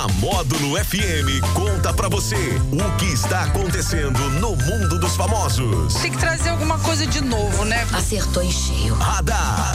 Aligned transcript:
A 0.00 0.08
Módulo 0.14 0.82
FM 0.82 1.44
conta 1.52 1.92
pra 1.92 2.08
você 2.08 2.34
o 2.72 2.96
que 2.96 3.04
está 3.04 3.42
acontecendo 3.42 4.18
no 4.40 4.56
mundo 4.56 4.98
dos 4.98 5.14
famosos. 5.14 5.92
Tem 5.92 6.10
que 6.10 6.16
trazer 6.16 6.48
alguma 6.48 6.78
coisa 6.78 7.06
de 7.06 7.20
novo, 7.20 7.66
né? 7.66 7.86
Acertou 7.92 8.42
em 8.42 8.50
cheio. 8.50 8.94
Radar. 8.94 9.74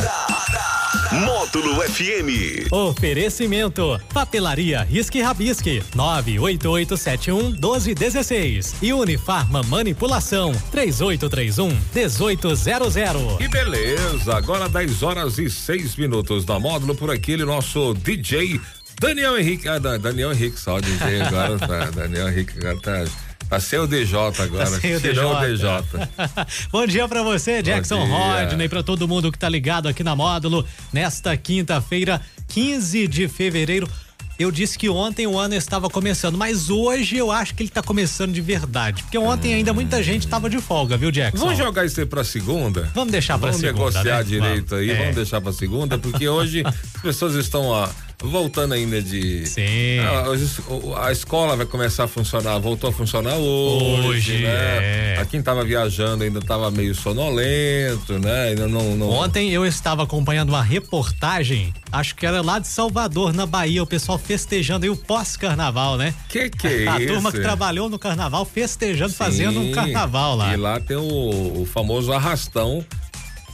Módulo 1.11 1.79
FM. 1.83 2.71
Oferecimento: 2.71 4.01
Papelaria 4.11 4.81
Risque 4.81 5.21
Rabisque 5.21 5.83
98871 5.93 7.51
1216 7.51 8.75
e 8.81 8.93
Unifarma 8.93 9.61
Manipulação 9.61 10.53
3831 10.71 11.69
1800. 11.93 13.37
Que 13.37 13.47
beleza! 13.47 14.35
Agora 14.35 14.67
10 14.67 15.03
horas 15.03 15.37
e 15.37 15.51
6 15.51 15.95
minutos 15.97 16.43
da 16.43 16.59
módulo 16.59 16.95
por 16.95 17.11
aquele 17.11 17.45
nosso 17.45 17.93
DJ 17.93 18.59
Daniel 18.99 19.37
Henrique. 19.37 19.67
Ah, 19.67 19.79
Daniel 19.79 20.31
Henrique, 20.31 20.59
só 20.59 20.79
DJ 20.79 21.21
agora. 21.21 21.57
Tá, 21.65 21.89
Daniel 21.91 22.29
Henrique 22.29 22.57
agora 22.57 22.77
tá. 22.79 23.05
Tá 23.49 23.59
sem 23.59 23.77
o 23.77 23.87
DJ 23.87 24.17
agora. 24.39 24.65
Tá 24.65 24.79
sem 24.79 24.95
o 24.95 24.99
DJ. 24.99 25.23
o 25.23 25.39
DJ. 25.39 25.69
Bom 26.71 26.85
dia 26.87 27.07
para 27.07 27.21
você, 27.21 27.61
Jackson 27.61 28.03
Rodney, 28.05 28.67
para 28.67 28.81
todo 28.81 29.07
mundo 29.07 29.31
que 29.31 29.37
tá 29.37 29.47
ligado 29.47 29.87
aqui 29.87 30.03
na 30.03 30.15
Módulo 30.15 30.65
nesta 30.91 31.37
quinta-feira, 31.37 32.19
15 32.47 33.07
de 33.07 33.27
fevereiro. 33.27 33.87
Eu 34.37 34.51
disse 34.51 34.77
que 34.77 34.89
ontem 34.89 35.25
o 35.25 35.37
ano 35.39 35.55
estava 35.55 35.89
começando, 35.89 36.37
mas 36.37 36.69
hoje 36.69 37.15
eu 37.15 37.31
acho 37.31 37.55
que 37.55 37.63
ele 37.63 37.69
está 37.69 37.81
começando 37.81 38.33
de 38.33 38.41
verdade. 38.41 39.01
Porque 39.03 39.17
ontem 39.17 39.53
ainda 39.53 39.71
muita 39.73 40.03
gente 40.03 40.25
estava 40.25 40.49
de 40.49 40.59
folga, 40.59 40.97
viu, 40.97 41.09
Jackson? 41.09 41.45
Vamos 41.45 41.57
jogar 41.57 41.85
isso 41.85 42.01
aí 42.01 42.05
pra 42.05 42.21
segunda? 42.23 42.89
Vamos 42.93 43.13
deixar 43.13 43.37
pra 43.37 43.51
vamos 43.51 43.61
segunda. 43.61 43.79
Vamos 43.79 43.95
negociar 43.95 44.17
né? 44.17 44.23
direito 44.23 44.69
vamos. 44.71 44.83
aí, 44.83 44.91
é. 44.91 44.97
vamos 44.97 45.15
deixar 45.15 45.39
pra 45.39 45.53
segunda, 45.53 45.97
porque 45.97 46.27
hoje 46.27 46.63
as 46.65 47.01
pessoas 47.01 47.35
estão, 47.35 47.67
ó, 47.67 47.87
voltando 48.23 48.73
ainda 48.73 49.01
de. 49.01 49.45
Sim. 49.45 49.99
A, 49.99 51.07
a, 51.07 51.11
escola 51.11 51.55
vai 51.55 51.65
começar 51.65 52.05
a 52.05 52.07
funcionar, 52.07 52.57
voltou 52.59 52.89
a 52.89 52.93
funcionar 52.93 53.35
hoje, 53.35 54.07
hoje 54.07 54.37
né? 54.39 55.15
É. 55.15 55.17
A 55.19 55.25
quem 55.25 55.39
estava 55.39 55.63
viajando 55.63 56.23
ainda 56.23 56.39
estava 56.39 56.69
meio 56.71 56.95
sonolento, 56.95 58.19
né? 58.19 58.49
Ainda 58.49 58.67
não, 58.67 58.95
não, 58.95 59.09
Ontem 59.09 59.51
eu 59.51 59.65
estava 59.65 60.03
acompanhando 60.03 60.49
uma 60.49 60.63
reportagem, 60.63 61.73
acho 61.91 62.15
que 62.15 62.25
era 62.25 62.41
lá 62.41 62.59
de 62.59 62.67
Salvador, 62.67 63.33
na 63.33 63.45
Bahia, 63.45 63.83
o 63.83 63.87
pessoal 63.87 64.17
festejando 64.17 64.85
aí 64.85 64.89
o 64.89 64.95
pós-carnaval, 64.95 65.97
né? 65.97 66.13
Que 66.29 66.49
que 66.49 66.67
é 66.67 66.87
a 66.87 66.99
isso? 66.99 67.11
A 67.11 67.13
turma 67.13 67.31
que 67.31 67.39
trabalhou 67.39 67.89
no 67.89 67.99
carnaval 67.99 68.45
festejando, 68.45 69.11
Sim. 69.11 69.17
fazendo 69.17 69.59
um 69.59 69.71
carnaval 69.71 70.35
lá. 70.35 70.53
E 70.53 70.57
lá 70.57 70.79
tem 70.79 70.97
o, 70.97 71.61
o 71.61 71.65
famoso 71.65 72.11
arrastão 72.11 72.85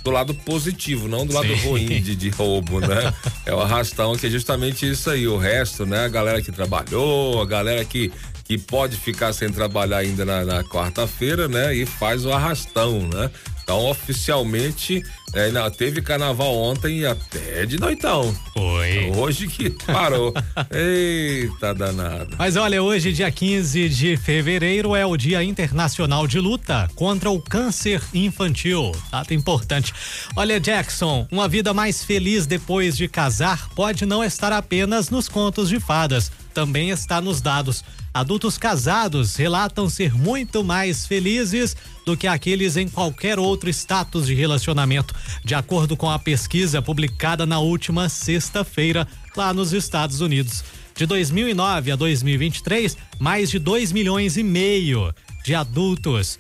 do 0.04 0.12
lado 0.12 0.34
positivo, 0.34 1.08
não 1.08 1.26
do 1.26 1.34
lado 1.34 1.48
Sim. 1.48 1.68
ruim 1.68 2.02
de, 2.02 2.16
de 2.16 2.30
roubo, 2.30 2.80
né? 2.80 3.14
é 3.46 3.54
o 3.54 3.60
arrastão 3.60 4.16
que 4.16 4.28
é 4.28 4.30
justamente 4.30 4.90
isso 4.90 5.10
aí. 5.10 5.28
O 5.28 5.38
resto, 5.38 5.86
né? 5.86 6.06
A 6.06 6.10
galera 6.10 6.42
que 6.42 6.52
trabalhou, 6.52 7.42
a 7.42 7.46
galera 7.46 7.86
que 7.86 8.12
que 8.52 8.58
pode 8.58 8.98
ficar 8.98 9.32
sem 9.32 9.50
trabalhar 9.50 10.00
ainda 10.00 10.26
na, 10.26 10.44
na 10.44 10.62
quarta-feira, 10.62 11.48
né? 11.48 11.74
E 11.74 11.86
faz 11.86 12.26
o 12.26 12.34
arrastão, 12.34 13.08
né? 13.08 13.32
Então, 13.64 13.86
oficialmente, 13.86 15.02
é, 15.34 15.70
teve 15.70 16.02
carnaval 16.02 16.54
ontem 16.54 17.06
até 17.06 17.66
de 17.66 17.80
noitão. 17.80 18.36
Foi. 18.54 18.81
Hoje 19.16 19.48
que 19.48 19.70
parou. 19.70 20.34
Eita 20.72 21.74
danado. 21.74 22.36
Mas 22.38 22.56
olha, 22.56 22.82
hoje, 22.82 23.12
dia 23.12 23.32
15 23.32 23.90
de 23.90 24.18
fevereiro, 24.18 24.96
é 24.96 25.06
o 25.06 25.18
Dia 25.18 25.44
Internacional 25.44 26.28
de 26.28 26.40
Luta 26.40 26.90
contra 26.96 27.30
o 27.30 27.42
Câncer 27.42 28.02
Infantil. 28.14 28.92
Data 29.12 29.34
importante. 29.34 29.94
Olha, 30.36 30.60
Jackson, 30.60 31.28
uma 31.32 31.48
vida 31.48 31.74
mais 31.74 32.04
feliz 32.04 32.46
depois 32.46 32.96
de 32.96 33.08
casar 33.08 33.70
pode 33.76 34.06
não 34.06 34.24
estar 34.24 34.52
apenas 34.52 35.10
nos 35.10 35.28
contos 35.28 35.70
de 35.70 35.80
fadas, 35.80 36.32
também 36.54 36.90
está 36.90 37.22
nos 37.22 37.42
dados. 37.42 37.84
Adultos 38.14 38.58
casados 38.58 39.36
relatam 39.36 39.90
ser 39.90 40.14
muito 40.14 40.64
mais 40.64 41.06
felizes 41.06 41.76
do 42.06 42.18
que 42.18 42.28
aqueles 42.28 42.76
em 42.76 42.88
qualquer 42.88 43.40
outro 43.40 43.70
status 43.70 44.26
de 44.26 44.34
relacionamento, 44.34 45.16
de 45.44 45.56
acordo 45.56 45.96
com 45.96 46.10
a 46.10 46.20
pesquisa 46.20 46.82
publicada 46.82 47.46
na 47.46 47.60
última 47.60 48.10
sexta-feira 48.10 49.08
lá 49.36 49.54
nos 49.54 49.72
Estados 49.72 50.20
Unidos. 50.22 50.64
De 50.96 51.06
2009 51.06 51.92
a 51.92 51.96
2023, 51.96 52.98
mais 53.18 53.50
de 53.50 53.58
2 53.60 53.92
milhões 53.92 54.38
e 54.38 54.44
meio 54.44 55.14
de 55.44 55.56
adultos 55.56 56.38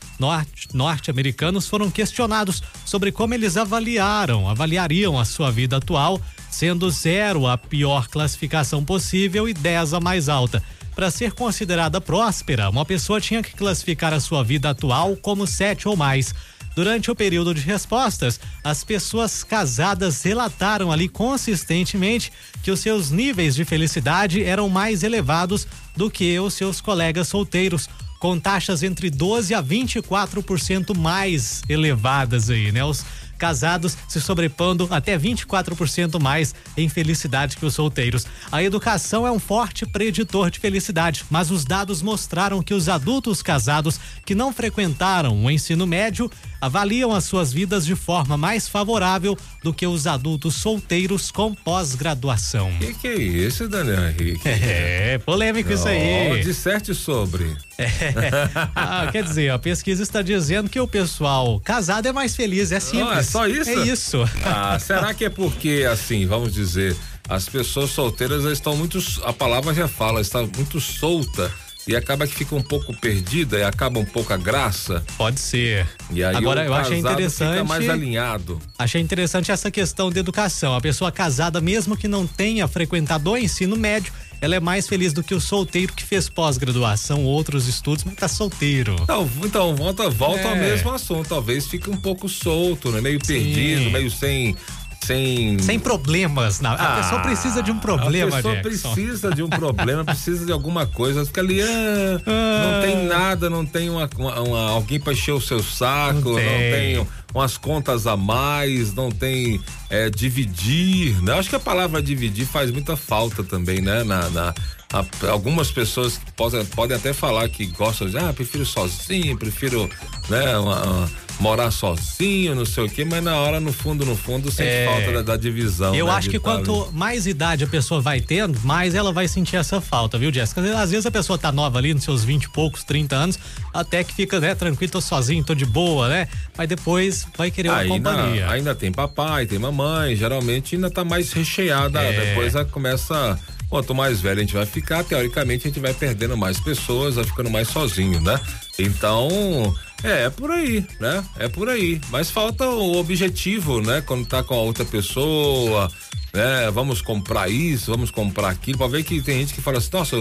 norte-americanos 0.74 1.68
foram 1.68 1.90
questionados 1.90 2.62
sobre 2.86 3.12
como 3.12 3.34
eles 3.34 3.58
avaliaram, 3.58 4.48
avaliariam 4.48 5.20
a 5.20 5.26
sua 5.26 5.52
vida 5.52 5.78
atual, 5.78 6.22
sendo 6.52 6.92
zero 6.92 7.48
a 7.48 7.58
pior 7.58 8.08
classificação 8.08 8.84
possível 8.84 9.50
e 9.50 9.54
10 9.54 9.96
a 9.96 10.00
mais 10.00 10.30
alta. 10.30 10.62
Para 10.94 11.10
ser 11.10 11.32
considerada 11.32 12.02
próspera, 12.02 12.70
uma 12.70 12.86
pessoa 12.86 13.22
tinha 13.22 13.42
que 13.42 13.56
classificar 13.56 14.14
a 14.14 14.20
sua 14.20 14.44
vida 14.44 14.70
atual 14.70 15.16
como 15.16 15.48
sete 15.48 15.88
ou 15.88 15.96
mais. 15.96 16.36
Durante 16.76 17.12
o 17.12 17.16
período 17.16 17.54
de 17.54 17.62
respostas, 17.62 18.40
as 18.64 18.84
pessoas 18.84 19.44
casadas 19.44 20.22
relataram 20.22 20.92
ali 20.92 21.10
consistentemente 21.10 22.32
que 22.64 22.72
os 22.72 22.80
seus 22.80 23.12
níveis 23.12 23.56
de 23.56 23.66
felicidade 23.66 24.44
eram 24.44 24.70
mais 24.70 25.04
elevados 25.04 25.68
do 25.96 26.10
que 26.10 26.40
os 26.40 26.54
seus 26.54 26.80
colegas 26.80 27.28
solteiros, 27.28 27.90
com 28.20 28.40
taxas 28.40 28.84
entre 28.84 29.10
12 29.10 29.54
a 29.54 29.62
24% 29.62 30.96
mais 30.96 31.62
elevadas 31.68 32.50
aí, 32.50 32.72
né? 32.72 32.84
Os 32.86 33.04
casados 33.42 33.98
se 34.08 34.22
sobrepondo 34.22 34.88
até 34.92 35.18
24% 35.18 36.22
mais 36.22 36.54
em 36.78 36.88
felicidade 36.88 37.58
que 37.58 37.66
os 37.66 37.74
solteiros. 37.74 38.28
A 38.52 38.62
educação 38.62 39.26
é 39.26 39.32
um 39.32 39.40
forte 39.40 39.84
preditor 39.84 40.52
de 40.52 40.60
felicidade, 40.60 41.26
mas 41.28 41.50
os 41.50 41.66
dados 41.66 42.04
mostraram 42.04 42.62
que 42.62 42.76
os 42.76 42.88
adultos 42.88 43.42
casados 43.42 44.00
que 44.24 44.36
não 44.36 44.54
frequentaram 44.54 45.44
o 45.44 45.50
ensino 45.50 45.88
médio 45.88 46.30
avaliam 46.62 47.14
as 47.14 47.26
suas 47.26 47.52
vidas 47.52 47.86
de 47.86 47.96
forma 47.96 48.38
mais 48.38 48.68
favorável 48.68 49.36
do 49.64 49.74
que 49.74 49.88
os 49.88 50.06
adultos 50.06 50.54
solteiros 50.56 51.32
com 51.32 51.54
pós-graduação. 51.56 52.72
Que 52.80 52.94
que 52.94 53.08
é 53.08 53.16
isso, 53.16 53.68
Daniel 53.68 54.10
Henrique? 54.10 54.42
É, 55.02 55.18
polêmico 55.18 55.74
isso 55.74 55.88
aí. 55.88 56.42
Disserte 56.44 56.94
sobre. 56.94 57.58
É. 57.78 57.90
Ah, 58.76 59.10
quer 59.12 59.24
dizer, 59.24 59.50
a 59.50 59.58
pesquisa 59.58 60.04
está 60.04 60.22
dizendo 60.22 60.70
que 60.70 60.80
o 60.80 60.88
pessoal 60.88 61.60
casado 61.60 62.08
é 62.08 62.12
mais 62.12 62.36
feliz, 62.36 62.72
é 62.72 62.80
simples. 62.80 63.10
Oh, 63.10 63.20
é 63.20 63.24
só 63.24 63.48
isso? 63.48 63.70
É 63.70 63.88
isso. 63.88 64.18
Ah, 64.44 64.78
será 64.80 65.14
que 65.14 65.26
é 65.26 65.30
porque, 65.30 65.88
assim, 65.92 66.26
vamos 66.26 66.54
dizer, 66.54 66.96
as 67.28 67.50
pessoas 67.50 67.90
solteiras 67.90 68.44
estão 68.46 68.76
muito, 68.76 69.00
a 69.24 69.34
palavra 69.34 69.74
já 69.74 69.88
fala, 69.88 70.22
está 70.22 70.42
muito 70.42 70.80
solta 70.80 71.52
e 71.92 71.96
acaba 71.96 72.26
que 72.26 72.34
fica 72.34 72.56
um 72.56 72.62
pouco 72.62 72.96
perdida 72.96 73.60
e 73.60 73.64
acaba 73.64 74.00
um 74.00 74.06
pouco 74.06 74.32
a 74.32 74.38
graça. 74.38 75.04
Pode 75.18 75.40
ser. 75.42 75.86
E 76.10 76.24
aí 76.24 76.36
Agora 76.36 76.64
eu 76.64 76.74
achei 76.74 76.98
interessante. 76.98 77.52
Fica 77.52 77.64
mais 77.66 77.90
alinhado. 77.90 78.62
Achei 78.80 79.02
interessante 79.02 79.52
essa 79.52 79.70
questão 79.70 80.10
de 80.10 80.18
educação. 80.18 80.74
A 80.74 80.80
pessoa 80.80 81.12
casada, 81.12 81.60
mesmo 81.60 81.98
que 81.98 82.08
não 82.08 82.26
tenha 82.26 82.66
frequentado 82.68 83.32
o 83.32 83.38
ensino 83.38 83.76
médio, 83.76 84.14
ela 84.40 84.56
é 84.56 84.60
mais 84.60 84.88
feliz 84.88 85.12
do 85.12 85.22
que 85.22 85.36
o 85.36 85.42
solteiro 85.42 85.94
que 85.94 86.04
fez 86.04 86.30
pós-graduação, 86.30 87.26
outros 87.26 87.68
estudos, 87.68 88.04
mas 88.06 88.16
tá 88.16 88.28
solteiro. 88.28 88.96
Então, 89.02 89.30
então 89.44 89.76
volta, 89.76 90.10
volta 90.10 90.40
é. 90.40 90.50
ao 90.50 90.56
mesmo 90.56 90.92
assunto. 90.92 91.28
Talvez 91.28 91.68
fique 91.68 91.90
um 91.90 91.98
pouco 91.98 92.30
solto, 92.30 92.90
né? 92.90 93.02
Meio 93.02 93.20
Sim. 93.24 93.34
perdido, 93.34 93.92
meio 93.92 94.10
sem 94.10 94.56
sem. 95.04 95.60
Sem 95.60 95.80
problemas. 95.80 96.60
Não. 96.60 96.72
A 96.72 96.76
ah, 96.76 96.96
pessoa 96.98 97.22
precisa 97.22 97.62
de 97.62 97.72
um 97.72 97.80
problema, 97.80 98.32
A 98.32 98.36
pessoa 98.36 98.56
Jackson. 98.56 98.94
precisa 98.94 99.32
de 99.32 99.44
um 99.44 99.50
problema, 99.50 100.06
precisa 100.06 100.46
de 100.46 100.52
alguma 100.52 100.86
coisa. 100.86 101.26
Fica 101.26 101.42
ali, 101.42 101.62
ah, 101.62 102.22
ah. 102.26 102.64
não 102.64 102.82
tem 102.82 103.06
nada, 103.06 103.50
não 103.50 103.66
tem 103.66 103.90
uma, 103.90 104.10
uma, 104.18 104.40
uma 104.42 104.70
alguém 104.70 105.00
para 105.00 105.14
encher 105.14 105.34
o 105.34 105.42
seu 105.42 105.62
saco, 105.62 106.30
não 106.30 106.36
tem, 106.36 106.96
não 106.96 107.06
tem 107.06 107.08
umas 107.34 107.58
contas 107.58 108.08
a 108.08 108.16
mais, 108.16 108.94
não 108.94 109.10
tem 109.10 109.62
é, 109.90 110.10
dividir, 110.10 111.22
né? 111.24 111.34
Acho 111.34 111.50
que 111.50 111.56
a 111.56 111.60
palavra 111.60 112.02
dividir 112.02 112.46
faz 112.46 112.72
muita 112.72 112.96
falta 112.96 113.44
também, 113.44 113.82
né? 113.82 114.04
Na, 114.04 114.30
na 114.30 114.54
a, 114.94 115.32
algumas 115.32 115.72
pessoas 115.72 116.20
podem, 116.36 116.66
podem 116.66 116.98
até 116.98 117.14
falar 117.14 117.48
que 117.50 117.66
gostam 117.68 118.10
de, 118.10 118.18
ah, 118.18 118.34
prefiro 118.34 118.66
sozinho, 118.66 119.38
prefiro, 119.38 119.90
né, 120.30 120.58
uma, 120.58 120.84
uma, 120.84 121.12
morar 121.42 121.72
sozinho, 121.72 122.54
não 122.54 122.66
sei 122.66 122.86
o 122.86 122.90
quê, 122.90 123.04
mas 123.04 123.24
na 123.24 123.36
hora, 123.36 123.60
no 123.60 123.74
fundo, 123.74 124.06
no 124.06 124.16
fundo, 124.16 124.52
sente 124.52 124.70
é, 124.70 124.86
falta 124.86 125.12
da, 125.12 125.22
da, 125.34 125.38
divisão. 125.38 125.96
Eu 125.96 126.06
né, 126.06 126.12
acho 126.14 126.30
que 126.30 126.40
quanto 126.40 126.90
mais 126.94 127.26
idade 127.26 127.64
a 127.64 127.68
pessoa 127.68 128.00
vai 128.00 128.22
tendo, 128.22 128.60
mais 128.62 128.94
ela 128.94 129.12
vai 129.12 129.28
sentir 129.28 129.56
essa 129.56 129.82
falta, 129.82 130.20
viu, 130.20 130.32
Jéssica? 130.32 130.62
Às 130.80 130.92
vezes 130.92 131.06
a 131.06 131.12
pessoa 131.12 131.40
tá 131.40 131.52
nova 131.52 131.80
ali, 131.80 131.94
nos 131.96 132.04
seus 132.04 132.24
20 132.24 132.44
e 132.44 132.50
poucos, 132.50 132.84
30 132.84 133.16
anos, 133.16 133.40
até 133.74 134.04
que 134.04 134.14
fica, 134.14 134.40
né, 134.40 134.54
tranquilo, 134.54 134.92
tô 134.92 135.02
sozinho, 135.02 135.44
tô 135.44 135.56
de 135.56 135.66
boa, 135.66 136.08
né? 136.08 136.28
Mas 136.56 136.70
depois 136.70 137.26
vai 137.36 137.50
querer 137.50 137.70
uma 137.70 137.80
ainda, 137.80 138.12
companhia. 138.12 138.50
Ainda 138.50 138.76
tem 138.76 138.92
papai, 138.92 139.48
tem 139.48 139.58
mamãe, 139.58 140.16
geralmente 140.16 140.76
ainda 140.76 140.92
tá 140.92 141.04
mais 141.04 141.34
recheada, 141.34 142.02
é. 142.02 142.34
depois 142.34 142.54
começa 142.72 143.40
Quanto 143.72 143.96
mais 143.96 144.20
velho 144.20 144.40
a 144.40 144.42
gente 144.42 144.54
vai 144.54 144.66
ficar, 144.66 145.02
teoricamente 145.02 145.66
a 145.66 145.70
gente 145.70 145.80
vai 145.80 145.94
perdendo 145.94 146.36
mais 146.36 146.60
pessoas, 146.60 147.16
vai 147.16 147.24
ficando 147.24 147.50
mais 147.50 147.70
sozinho, 147.70 148.20
né? 148.20 148.38
Então, 148.78 149.74
é, 150.04 150.26
é 150.26 150.30
por 150.30 150.52
aí, 150.52 150.86
né? 151.00 151.24
É 151.40 151.48
por 151.48 151.70
aí. 151.70 152.02
Mas 152.10 152.30
falta 152.30 152.68
o 152.68 152.98
objetivo, 152.98 153.80
né? 153.80 154.02
Quando 154.02 154.26
tá 154.26 154.44
com 154.44 154.56
a 154.56 154.62
outra 154.62 154.84
pessoa, 154.84 155.90
né? 156.34 156.70
Vamos 156.74 157.02
comprar 157.02 157.50
isso, 157.50 157.90
vamos 157.92 158.12
comprar 158.12 158.50
aquilo, 158.50 158.78
pra 158.78 158.88
ver 158.88 159.06
que 159.06 159.22
tem 159.22 159.40
gente 159.40 159.54
que 159.54 159.62
fala 159.62 159.78
assim, 159.78 159.90
nossa, 159.94 160.18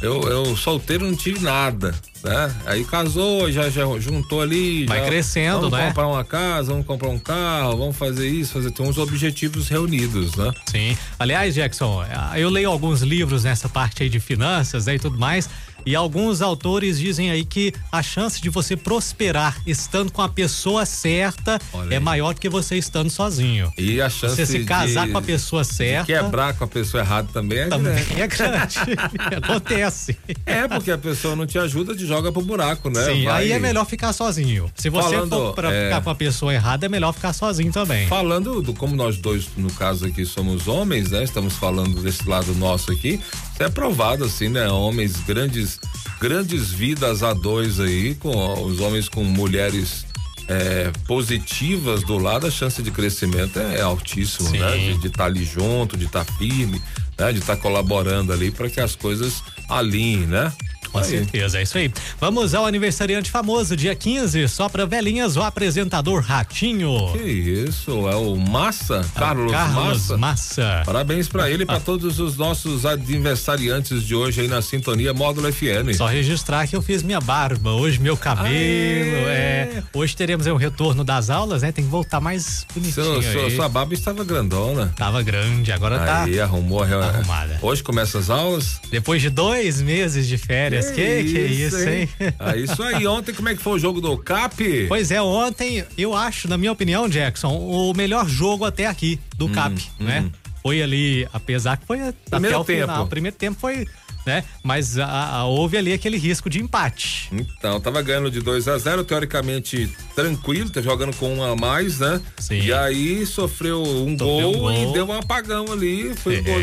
eu, 0.00 0.22
eu 0.22 0.56
solteiro 0.56 1.04
não 1.04 1.14
tive 1.14 1.40
nada, 1.40 1.94
né? 2.24 2.54
Aí 2.64 2.84
casou, 2.84 3.52
já, 3.52 3.68
já 3.68 3.84
juntou 3.98 4.40
ali. 4.40 4.86
Vai 4.86 5.00
já, 5.00 5.06
crescendo, 5.06 5.56
vamos 5.60 5.72
né? 5.72 5.78
Vamos 5.78 5.88
comprar 5.88 6.06
uma 6.08 6.24
casa, 6.24 6.72
vamos 6.72 6.86
comprar 6.86 7.08
um 7.10 7.18
carro, 7.18 7.76
vamos 7.76 7.96
fazer 7.96 8.26
isso, 8.28 8.54
fazer 8.54 8.70
tem 8.70 8.86
uns 8.86 8.98
objetivos 8.98 9.68
reunidos, 9.68 10.34
né? 10.34 10.50
Sim. 10.66 10.96
Aliás, 11.18 11.54
Jackson, 11.54 12.04
eu 12.36 12.48
leio 12.48 12.70
alguns 12.70 13.02
livros 13.02 13.44
nessa 13.44 13.68
parte 13.68 14.02
aí 14.02 14.08
de 14.08 14.18
finanças 14.18 14.86
né, 14.86 14.94
e 14.94 14.98
tudo 14.98 15.18
mais. 15.18 15.48
E 15.86 15.94
alguns 15.94 16.40
autores 16.40 16.98
dizem 16.98 17.30
aí 17.30 17.44
que 17.44 17.72
a 17.92 18.02
chance 18.02 18.40
de 18.40 18.48
você 18.48 18.74
prosperar 18.74 19.60
estando 19.66 20.10
com 20.10 20.22
a 20.22 20.28
pessoa 20.28 20.86
certa 20.86 21.60
é 21.90 22.00
maior 22.00 22.32
do 22.32 22.40
que 22.40 22.48
você 22.48 22.76
estando 22.76 23.10
sozinho. 23.10 23.70
E 23.76 24.00
a 24.00 24.08
chance 24.08 24.36
você 24.36 24.46
se 24.46 24.64
casar 24.64 25.06
de, 25.06 25.12
com 25.12 25.18
a 25.18 25.22
pessoa 25.22 25.62
certa. 25.62 26.06
quebrar 26.06 26.54
com 26.54 26.64
a 26.64 26.66
pessoa 26.66 27.02
errada 27.02 27.28
também 27.32 27.58
é 27.58 27.66
também 27.68 27.92
grande. 27.92 28.22
é 28.22 28.26
grande. 28.26 28.78
Acontece. 29.42 30.16
É, 30.46 30.66
porque 30.66 30.90
a 30.90 30.98
pessoa 30.98 31.36
não 31.36 31.46
te 31.46 31.58
ajuda, 31.58 31.94
te 31.94 32.06
joga 32.14 32.30
pro 32.30 32.42
buraco, 32.42 32.88
né? 32.88 33.04
Sim, 33.04 33.24
Vai- 33.24 33.44
aí 33.44 33.52
é 33.52 33.58
melhor 33.58 33.84
ficar 33.84 34.12
sozinho. 34.12 34.70
Se 34.76 34.88
você 34.88 35.10
Falando, 35.14 35.30
for 35.30 35.54
pra 35.54 35.72
é, 35.72 35.84
ficar 35.86 36.00
com 36.02 36.10
a 36.10 36.14
pessoa 36.14 36.54
errada, 36.54 36.86
é 36.86 36.88
melhor 36.88 37.12
ficar 37.12 37.32
sozinho 37.32 37.72
também. 37.72 38.06
Falando 38.06 38.62
do 38.62 38.72
como 38.72 38.94
nós 38.94 39.16
dois, 39.18 39.48
no 39.56 39.72
caso 39.72 40.06
aqui, 40.06 40.24
somos 40.24 40.68
homens, 40.68 41.10
né? 41.10 41.24
Estamos 41.24 41.54
falando 41.54 42.00
desse 42.02 42.28
lado 42.28 42.54
nosso 42.54 42.92
aqui. 42.92 43.20
Isso 43.52 43.62
é 43.62 43.68
provado, 43.68 44.24
assim, 44.24 44.48
né? 44.48 44.68
Homens, 44.68 45.16
grandes, 45.26 45.80
grandes 46.20 46.70
vidas 46.70 47.22
a 47.22 47.32
dois 47.34 47.80
aí, 47.80 48.14
com 48.14 48.62
os 48.64 48.80
homens 48.80 49.08
com 49.08 49.24
mulheres 49.24 50.06
é, 50.46 50.92
positivas 51.06 52.02
do 52.04 52.16
lado, 52.18 52.46
a 52.46 52.50
chance 52.50 52.80
de 52.82 52.90
crescimento 52.90 53.58
é, 53.58 53.78
é 53.78 53.82
altíssimo, 53.82 54.50
Sim. 54.50 54.58
né? 54.58 54.76
De 55.00 55.08
estar 55.08 55.24
ali 55.24 55.44
junto, 55.44 55.96
de 55.96 56.04
estar 56.04 56.24
firme, 56.24 56.80
né? 57.18 57.32
De 57.32 57.40
estar 57.40 57.56
colaborando 57.56 58.32
ali 58.32 58.50
para 58.52 58.68
que 58.70 58.80
as 58.80 58.94
coisas 58.94 59.42
alinhem, 59.68 60.26
né? 60.26 60.52
Com 60.94 61.00
Aí. 61.00 61.06
certeza, 61.06 61.58
é 61.58 61.62
isso 61.64 61.76
aí. 61.76 61.92
Vamos 62.20 62.54
ao 62.54 62.64
aniversariante 62.64 63.28
famoso, 63.28 63.76
dia 63.76 63.96
15, 63.96 64.46
só 64.48 64.68
pra 64.68 64.86
velhinhas, 64.86 65.36
o 65.36 65.42
apresentador 65.42 66.22
Ratinho. 66.22 67.10
Que 67.12 67.18
isso, 67.24 68.08
é 68.08 68.14
o 68.14 68.36
Massa, 68.36 69.04
Carlos, 69.16 69.50
Carlos 69.50 70.08
Massa. 70.10 70.16
Massa. 70.16 70.82
Parabéns 70.86 71.26
pra 71.26 71.50
ele 71.50 71.64
e 71.64 71.66
pra 71.66 71.80
todos 71.80 72.20
os 72.20 72.36
nossos 72.36 72.86
aniversariantes 72.86 74.04
de 74.04 74.14
hoje 74.14 74.42
aí 74.42 74.46
na 74.48 74.62
Sintonia 74.62 75.12
Módulo 75.12 75.52
FM. 75.52 75.96
Só 75.96 76.06
registrar 76.06 76.68
que 76.68 76.76
eu 76.76 76.80
fiz 76.82 77.02
minha 77.02 77.20
barba, 77.20 77.70
hoje 77.72 77.98
meu 77.98 78.16
cabelo, 78.16 78.46
Aê! 78.46 79.24
é. 79.26 79.82
Hoje 79.92 80.14
teremos 80.14 80.46
aí 80.46 80.52
um 80.52 80.56
retorno 80.56 81.02
das 81.02 81.28
aulas, 81.28 81.62
né? 81.62 81.72
Tem 81.72 81.84
que 81.84 81.90
voltar 81.90 82.20
mais 82.20 82.64
bonitinho 82.72 83.20
Seu, 83.20 83.32
sua, 83.32 83.46
aí. 83.46 83.56
sua 83.56 83.68
barba 83.68 83.94
estava 83.94 84.22
grandona. 84.22 84.92
Tava 84.96 85.22
grande, 85.22 85.72
agora 85.72 85.98
tá 85.98 86.22
Aí 86.22 86.38
arrumou 86.38 86.84
a 86.84 86.86
arrumada. 86.86 87.58
Hoje 87.60 87.82
começa 87.82 88.16
as 88.18 88.30
aulas. 88.30 88.80
depois 88.92 89.20
de 89.20 89.28
dois 89.28 89.82
meses 89.82 90.28
de 90.28 90.38
férias. 90.38 90.83
Que 90.92 91.24
que, 91.24 91.38
é 91.38 91.46
isso, 91.46 91.88
hein? 91.88 92.08
Ah, 92.38 92.56
isso 92.56 92.82
aí. 92.82 93.06
Ontem, 93.06 93.32
como 93.34 93.48
é 93.48 93.54
que 93.54 93.62
foi 93.62 93.74
o 93.74 93.78
jogo 93.78 94.00
do 94.00 94.16
CAP? 94.18 94.86
Pois 94.88 95.10
é, 95.10 95.20
ontem 95.22 95.84
eu 95.96 96.14
acho, 96.14 96.48
na 96.48 96.56
minha 96.58 96.72
opinião, 96.72 97.08
Jackson, 97.08 97.56
o 97.56 97.92
melhor 97.94 98.28
jogo 98.28 98.64
até 98.64 98.86
aqui 98.86 99.18
do 99.36 99.48
CAP, 99.48 99.80
né? 99.98 100.30
Foi 100.62 100.80
ali, 100.82 101.28
apesar 101.32 101.76
que 101.76 101.86
foi 101.86 101.98
Hum, 101.98 102.12
Primeiro 102.30 102.56
até 102.56 102.62
o 102.62 102.64
tempo. 102.64 102.80
final. 102.88 103.04
O 103.04 103.06
primeiro 103.06 103.36
tempo 103.36 103.58
foi, 103.60 103.86
né? 104.24 104.42
Mas 104.62 104.98
a- 104.98 105.04
a- 105.06 105.44
houve 105.44 105.76
ali 105.76 105.92
aquele 105.92 106.16
risco 106.16 106.48
de 106.48 106.58
empate. 106.58 107.28
Então, 107.30 107.78
tava 107.78 108.00
ganhando 108.00 108.30
de 108.30 108.40
2 108.40 108.66
a 108.66 108.78
0 108.78 109.04
teoricamente 109.04 109.90
tranquilo, 110.16 110.70
tá 110.70 110.80
jogando 110.80 111.14
com 111.16 111.34
um 111.34 111.42
a 111.44 111.54
mais, 111.54 111.98
né? 111.98 112.18
Sim. 112.38 112.60
E 112.62 112.72
aí 112.72 113.26
sofreu 113.26 113.82
um, 113.82 114.16
Sofreu 114.16 114.16
gol, 114.52 114.56
um 114.56 114.58
gol. 114.60 114.72
e 114.72 114.92
deu 114.94 115.06
um 115.06 115.12
apagão 115.12 115.70
ali. 115.70 116.14
Foi 116.14 116.36
É. 116.36 116.40
gol, 116.40 116.60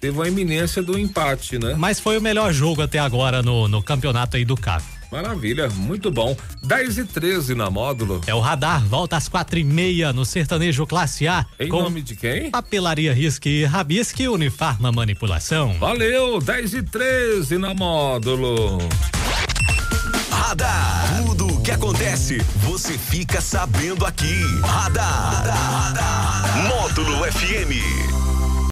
teve 0.00 0.16
uma 0.16 0.26
iminência 0.26 0.82
do 0.82 0.98
empate, 0.98 1.58
né? 1.58 1.74
Mas 1.76 2.00
foi 2.00 2.18
o 2.18 2.22
melhor 2.22 2.52
jogo 2.52 2.82
até 2.82 2.98
agora 2.98 3.42
no, 3.42 3.68
no 3.68 3.82
campeonato 3.82 4.36
aí 4.36 4.44
do 4.44 4.56
CAP. 4.56 4.82
Maravilha, 5.10 5.68
muito 5.68 6.10
bom. 6.10 6.36
10 6.62 6.98
e 6.98 7.04
13 7.04 7.54
na 7.54 7.68
módulo. 7.68 8.20
É 8.26 8.34
o 8.34 8.38
radar, 8.38 8.84
volta 8.86 9.16
às 9.16 9.28
quatro 9.28 9.58
e 9.58 9.64
meia 9.64 10.12
no 10.12 10.24
sertanejo 10.24 10.86
classe 10.86 11.26
A. 11.26 11.44
Em 11.58 11.68
com 11.68 11.82
nome 11.82 12.00
de 12.00 12.14
quem? 12.14 12.50
papelaria 12.50 13.12
Risque 13.12 13.48
e 13.48 13.64
Rabisque 13.64 14.28
Unifarma 14.28 14.92
Manipulação. 14.92 15.74
Valeu, 15.80 16.40
10 16.40 16.74
e 16.74 16.82
13 16.82 17.58
na 17.58 17.74
módulo. 17.74 18.78
Radar. 20.30 21.24
Tudo 21.26 21.46
o 21.48 21.60
que 21.60 21.70
acontece, 21.72 22.38
você 22.56 22.96
fica 22.96 23.40
sabendo 23.40 24.06
aqui. 24.06 24.40
Radar. 24.62 25.46
Módulo 26.68 27.18
FM. 27.32 28.09